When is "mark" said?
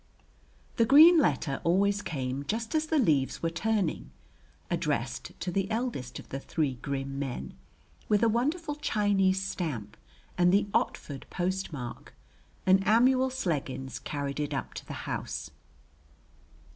11.71-12.15